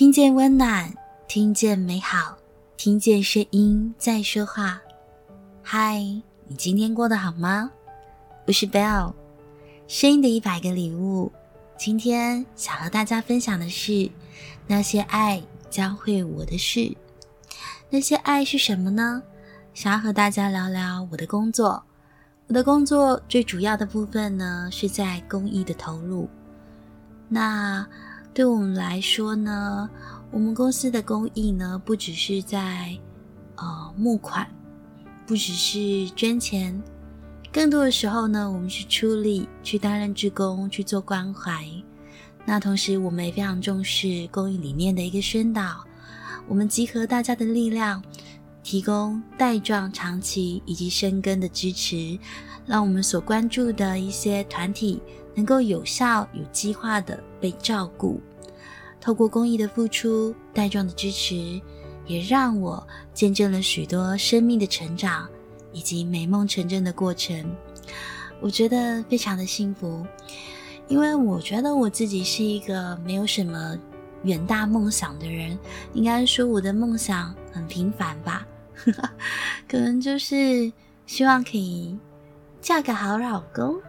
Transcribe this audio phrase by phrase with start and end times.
[0.00, 0.90] 听见温暖，
[1.28, 2.34] 听见美好，
[2.78, 4.80] 听见声音在说话。
[5.62, 5.98] 嗨，
[6.46, 7.70] 你今天过得好吗？
[8.46, 9.12] 我是 Bell，
[9.86, 11.30] 声音的一百个礼物。
[11.76, 14.10] 今天想和大家分享的是
[14.66, 16.96] 那些爱教会我的事。
[17.90, 19.22] 那些爱是什么呢？
[19.74, 21.84] 想要和大家聊聊我的工作。
[22.46, 26.26] 我的工作最主要的部分呢，是在公益的投入。
[27.28, 27.86] 那
[28.32, 29.90] 对我们来说呢，
[30.30, 32.96] 我们公司的公益呢，不只是在
[33.56, 34.46] 呃募款，
[35.26, 36.80] 不只是捐钱，
[37.52, 41.66] 更多的时候呢，我们是出力去担任志工，去做关怀。
[42.46, 45.84] 那同时，我们也非常重视公益理念的一个宣导。
[46.48, 48.02] 我们集合大家的力量，
[48.62, 52.16] 提供带状、长期以及深耕的支持，
[52.64, 55.02] 让我们所关注的一些团体。
[55.34, 58.20] 能够有效、有计划地被照顾，
[59.00, 61.60] 透过公益的付出、带状的支持，
[62.06, 65.28] 也让我见证了许多生命的成长
[65.72, 67.44] 以及美梦成真的过程。
[68.40, 70.04] 我觉得非常的幸福，
[70.88, 73.76] 因为我觉得我自己是一个没有什么
[74.24, 75.58] 远大梦想的人，
[75.92, 78.46] 应该说我的梦想很平凡吧，
[79.68, 80.72] 可能就是
[81.06, 81.98] 希望可以。
[82.60, 83.80] 嫁个好老公，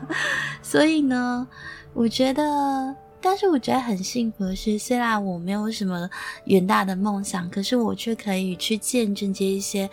[0.62, 1.46] 所以呢，
[1.94, 6.08] 我觉得，但是我觉得很幸福的是，虽然我没有什么
[6.44, 9.88] 远大的梦想，可是我却可以去见证这一些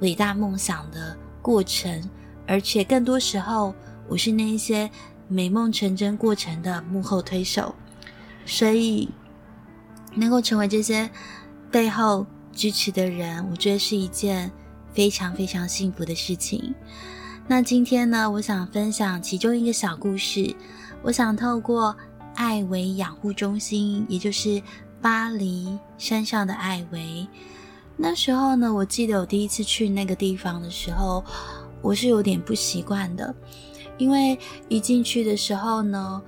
[0.00, 2.08] 伟大梦想的过程，
[2.46, 3.74] 而且更多时候，
[4.08, 4.90] 我是那一些
[5.28, 7.74] 美梦成真过程的幕后推手，
[8.44, 9.08] 所以
[10.14, 11.08] 能够成为这些
[11.70, 14.50] 背后支持的人，我觉得是一件
[14.92, 16.74] 非常非常幸福的事情。
[17.54, 20.56] 那今天呢，我想分享其中一个小故事。
[21.02, 21.94] 我想透过
[22.34, 24.62] 艾维养护中心，也就是
[25.02, 27.28] 巴黎山上的艾维。
[27.94, 31.22] 那时候呢，我记得我第一次去那个地方的时候，
[31.82, 33.34] 我是有点不习惯的，
[33.98, 34.38] 因为
[34.70, 36.22] 一进去的时候呢，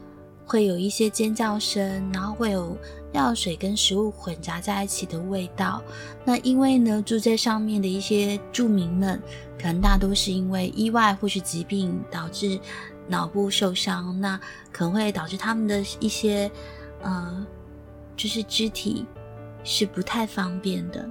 [0.45, 2.77] 会有一些尖叫声，然后会有
[3.15, 5.83] 药水跟食物混杂在一起的味道。
[6.25, 9.23] 那因为呢，住在上面的一些住民们，
[9.57, 12.59] 可能大多是因为意外或是疾病导致
[13.09, 14.39] 脑部受伤，那
[14.73, 16.51] 可能会导致他们的一些
[17.03, 17.47] 呃，
[18.17, 19.07] 就是肢体
[19.63, 21.09] 是不太方便的。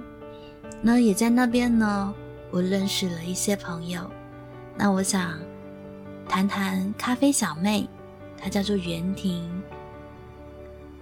[0.82, 2.14] 那也在那边呢，
[2.50, 4.10] 我认识了一些朋友。
[4.76, 5.38] 那我想
[6.28, 7.88] 谈谈咖啡小妹，
[8.36, 9.50] 她叫做袁婷。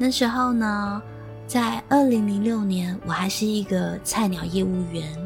[0.04, 1.00] 那时候呢，
[1.46, 5.16] 在二零零六年，我还是一个菜鸟业务员。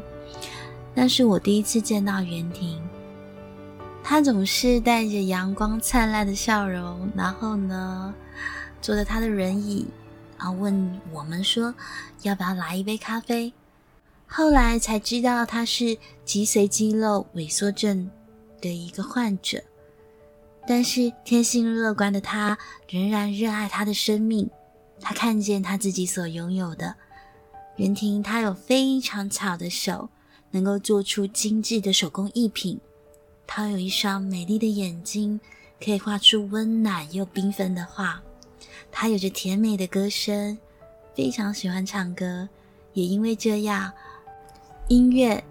[0.95, 2.79] 那是我第一次见到袁婷，
[4.05, 8.15] 她总是带着阳光灿烂的笑容，然后呢，
[8.83, 9.87] 坐着她的轮椅，
[10.37, 11.75] 然后问我们说
[12.21, 13.51] 要不要来一杯咖啡。
[14.27, 18.11] 后来才知道她是脊髓肌肉萎缩症
[18.61, 19.59] 的一个患者，
[20.69, 22.59] 但是天性乐观的她
[22.91, 24.51] 仍然热爱她的生命。
[25.01, 26.95] 他看见他自己所拥有的，
[27.77, 30.09] 袁婷，她有非常巧的手，
[30.51, 32.81] 能够做出精致的手工艺品。
[33.47, 35.39] 她有一双美丽的眼睛，
[35.83, 38.21] 可以画出温暖又缤纷的画。
[38.91, 40.59] 她有着甜美的歌声，
[41.15, 42.49] 非常喜欢唱歌。
[42.95, 43.93] 也因为这样，
[44.89, 45.45] 音乐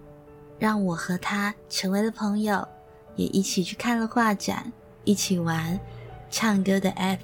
[0.58, 2.68] 让我和她成为了朋友，
[3.16, 4.74] 也一起去看了画展，
[5.04, 5.80] 一起玩
[6.32, 7.20] 唱歌的 app。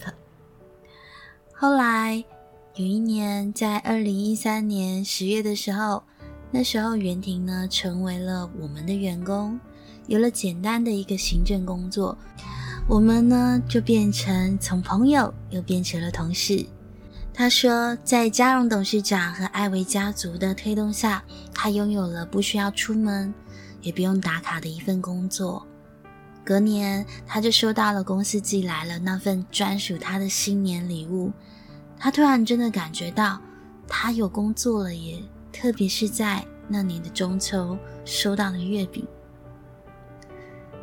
[1.61, 2.15] 后来
[2.73, 6.01] 有一年，在二零一三年十月的时候，
[6.49, 9.59] 那时候袁婷呢成为了我们的员工，
[10.07, 12.17] 有了简单的一个行政工作，
[12.87, 16.65] 我们呢就变成从朋友又变成了同事。
[17.31, 21.23] 他说，在嘉荣董事长和艾维家族的推动下，
[21.53, 23.31] 他拥有了不需要出门，
[23.83, 25.63] 也不用打卡的一份工作。
[26.43, 31.31] 隔年，他就收到了公司寄来了那份专属他的新年礼物。
[32.03, 33.39] 他突然真的感觉到，
[33.87, 35.21] 他有工作了耶！
[35.53, 39.05] 特别是在那年的中秋收到的月饼。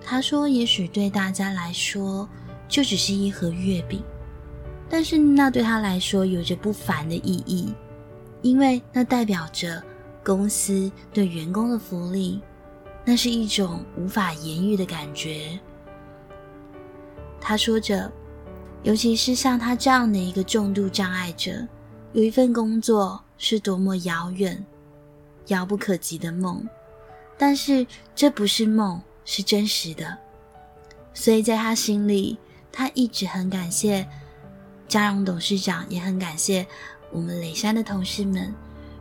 [0.01, 2.29] 他说：“也许对大家来说，
[2.69, 4.01] 就只是一盒月饼，
[4.89, 7.75] 但是那对他来说有着不凡的意义，
[8.41, 9.83] 因为那代表着
[10.25, 12.41] 公司对员工的福利，
[13.05, 15.59] 那是一种无法言喻的感觉。”
[17.43, 18.09] 他说着。
[18.83, 21.67] 尤其是像他这样的一个重度障碍者，
[22.13, 24.65] 有一份工作是多么遥远、
[25.49, 26.67] 遥不可及的梦。
[27.37, 30.17] 但是这不是梦，是真实的。
[31.13, 32.39] 所以在他心里，
[32.73, 34.09] 他一直很感谢
[34.87, 36.67] 嘉荣董事长，也很感谢
[37.13, 38.55] 我们磊山的同事们，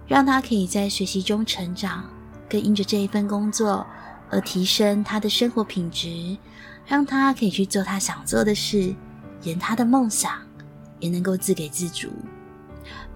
[0.07, 2.03] 让他可以在学习中成长，
[2.49, 3.85] 更因着这一份工作
[4.29, 6.37] 而提升他的生活品质，
[6.85, 8.93] 让他可以去做他想做的事，
[9.43, 10.41] 圆他的梦想，
[10.99, 12.09] 也能够自给自足，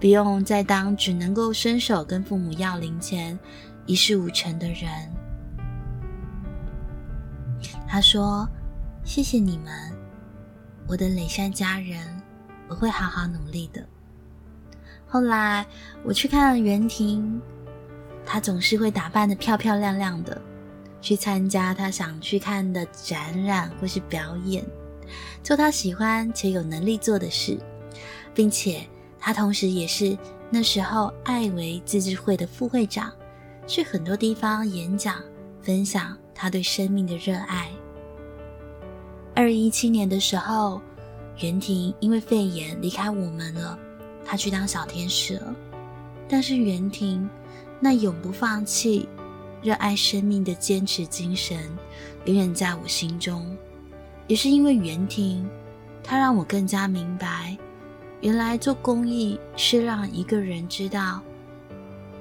[0.00, 3.38] 不用再当只能够伸手跟父母要零钱、
[3.86, 4.90] 一事无成的人。
[7.86, 8.48] 他说
[9.04, 9.92] ：“谢谢你们，
[10.86, 11.98] 我的磊山家人，
[12.68, 13.84] 我会好好努力的。”
[15.06, 15.66] 后来
[16.02, 17.38] 我去看了袁婷，
[18.24, 20.40] 她总是会打扮得漂漂亮亮的，
[21.02, 24.64] 去参加她想去看的展览或是表演，
[25.42, 27.58] 做他喜欢且有能力做的事，
[28.34, 28.86] 并且
[29.18, 30.16] 他同时也是
[30.50, 33.12] 那时候艾维自治会的副会长，
[33.66, 35.22] 去很多地方演讲，
[35.60, 37.70] 分享他对生命的热爱。
[39.34, 40.80] 二零一七年的时候，
[41.40, 43.78] 袁婷因为肺炎离开我们了。
[44.24, 45.54] 他去当小天使了，
[46.28, 47.28] 但是袁婷
[47.80, 49.08] 那永不放弃、
[49.60, 51.58] 热爱生命的坚持精神，
[52.26, 53.56] 永远在我心中。
[54.32, 55.46] 也是因为袁婷，
[56.02, 57.54] 她让我更加明白，
[58.22, 61.20] 原来做公益是让一个人知道，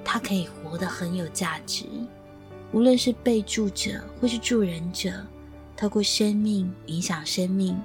[0.03, 1.85] 他可以活得很有价值。
[2.73, 5.25] 无论是被助者或是助人者，
[5.77, 7.81] 透过生命影响生命，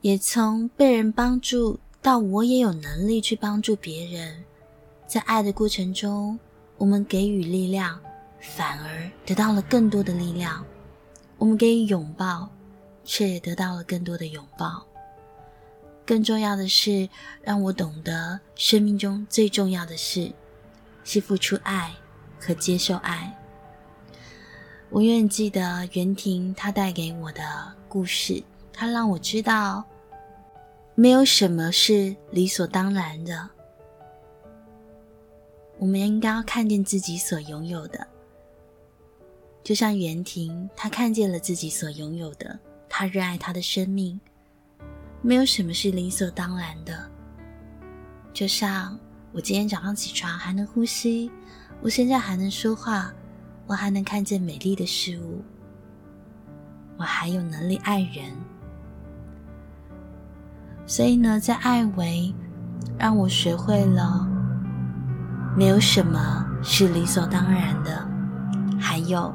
[0.00, 1.80] 也从被人帮助。
[2.00, 4.44] 到我也有能力去帮助别人，
[5.08, 6.38] 在爱的过程中，
[6.78, 7.98] 我们给予力量，
[8.38, 10.62] 反而得到了更多的力量；
[11.38, 12.48] 我们给予拥抱，
[13.04, 14.84] 却也得到了更多的拥抱。
[16.06, 17.08] 更重要的是，
[17.42, 20.32] 让我懂得生命中最重要的事
[21.02, 21.94] 是付出爱
[22.38, 23.34] 和接受爱。
[24.90, 28.42] 我永远记得袁婷她带给我的故事，
[28.72, 29.84] 她让我知道。
[30.96, 33.50] 没有什么是理所当然的，
[35.78, 38.06] 我们应该要看见自己所拥有的。
[39.64, 42.56] 就像袁婷，她看见了自己所拥有的，
[42.86, 44.20] 她热爱她的生命。
[45.22, 47.10] 没有什么是理所当然的。
[48.34, 48.98] 就像
[49.32, 51.30] 我今天早上起床还能呼吸，
[51.80, 53.10] 我现在还能说话，
[53.66, 55.42] 我还能看见美丽的事物，
[56.98, 58.36] 我还有能力爱人。
[60.86, 62.34] 所以呢，在爱维，
[62.98, 64.28] 让我学会了
[65.56, 68.06] 没有什么是理所当然的。
[68.78, 69.34] 还有，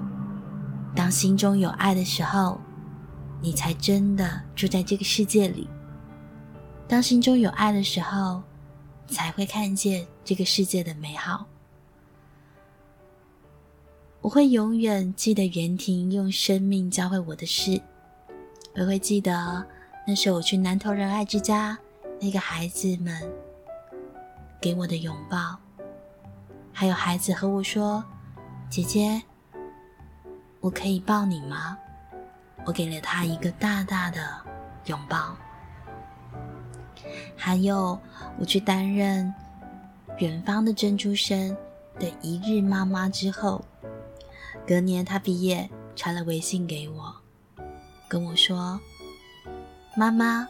[0.99, 2.59] 当心中有爱的时候，
[3.39, 5.65] 你才真的住在这个世界里。
[6.89, 8.43] 当心中有爱的时候，
[9.07, 11.45] 才会看见这个世界的美好。
[14.19, 17.81] 我会永远记得袁婷用生命教会我的事，
[18.75, 19.65] 我会记得。
[20.05, 21.77] 那是我去南投仁爱之家，
[22.19, 23.17] 那个孩子们
[24.59, 25.55] 给我的拥抱，
[26.73, 28.03] 还有孩子和我说
[28.69, 29.21] ：“姐姐，
[30.59, 31.77] 我可以抱你吗？”
[32.65, 34.19] 我给了他一个大大的
[34.85, 35.35] 拥抱。
[37.35, 37.99] 还有
[38.37, 39.33] 我去担任
[40.17, 41.55] 远方的珍珠生
[41.97, 43.63] 的一日妈妈之后，
[44.67, 47.15] 隔年他毕业传了微信给我，
[48.07, 48.79] 跟我说。
[49.95, 50.47] 妈妈，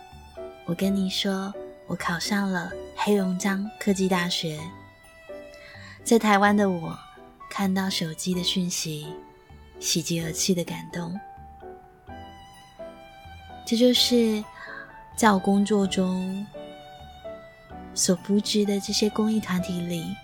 [0.65, 1.53] 我跟你说，
[1.87, 4.59] 我考上了黑龙江科技大学。
[6.03, 6.97] 在台湾的我，
[7.49, 9.07] 看到手机的讯息，
[9.79, 11.19] 喜极而泣的感动。
[13.65, 14.43] 这就是
[15.15, 16.45] 在我工作中
[17.93, 20.15] 所扶植的这些公益团体里，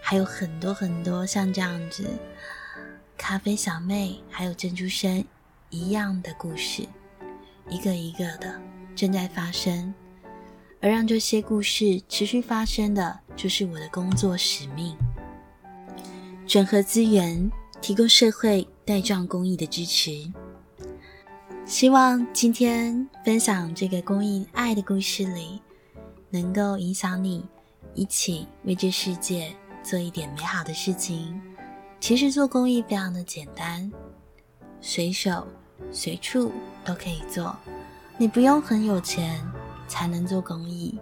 [0.00, 2.08] 还有很多很多像这样子
[3.16, 5.24] 咖啡小妹，还有珍珠生
[5.68, 6.86] 一样的故事。
[7.68, 8.60] 一个一个的
[8.96, 9.94] 正在发生，
[10.80, 14.96] 而让这些故事持续发生的，就是我的工作使命。
[16.46, 17.48] 整合资源，
[17.80, 20.30] 提供社会带状公益的支持。
[21.64, 25.60] 希望今天分享这个公益爱的故事里，
[26.28, 27.44] 能够影响你，
[27.94, 31.40] 一起为这世界做一点美好的事情。
[32.00, 33.90] 其实做公益非常的简单，
[34.80, 35.46] 随手。
[35.90, 36.52] 随处
[36.84, 37.56] 都可以做，
[38.18, 39.42] 你不用很有钱
[39.88, 40.96] 才能做公益。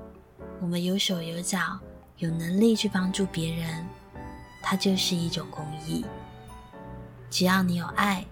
[0.60, 1.78] 我们有手有脚，
[2.18, 3.84] 有能力去帮助别人，
[4.62, 6.04] 它就是一种公益。
[7.30, 8.24] 只要你有爱，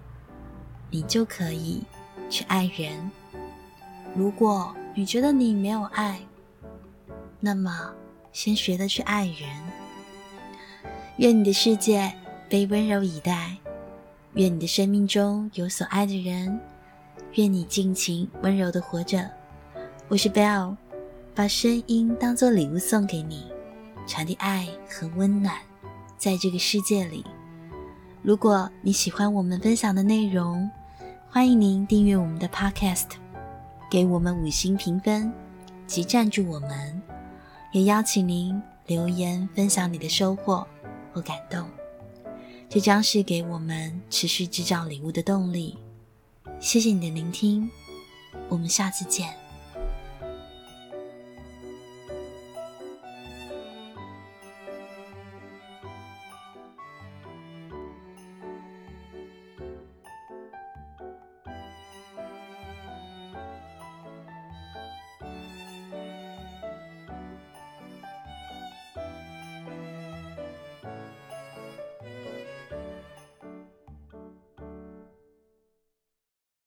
[0.89, 1.83] 你就可以
[2.29, 3.11] 去爱人。
[4.15, 6.19] 如果你觉得你没有爱，
[7.39, 7.93] 那么
[8.31, 9.47] 先学着去爱人。
[11.17, 12.11] 愿你的世界
[12.49, 13.55] 被温柔以待。
[14.33, 16.59] 愿你的生命中有所爱的人，
[17.33, 19.27] 愿你尽情温柔的活着。
[20.07, 20.75] 我是 Bell，
[21.33, 23.51] 把声音当作礼物送给你，
[24.05, 25.55] 传递爱和温暖，
[26.17, 27.25] 在这个世界里。
[28.21, 30.69] 如果你喜欢我们分享的内容，
[31.29, 33.05] 欢迎您订阅我们的 Podcast，
[33.89, 35.31] 给我们五星评分
[35.85, 37.01] 及赞助我们，
[37.71, 40.67] 也邀请您留言分享你的收获
[41.13, 41.65] 或感动，
[42.67, 45.77] 这将是给我们持续制造礼物的动力。
[46.59, 47.69] 谢谢你的聆听，
[48.49, 49.46] 我们下次见。